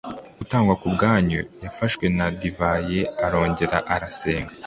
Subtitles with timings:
[0.39, 4.53] gutangwa ku bwanyu yafashe na divayi arongera arasenga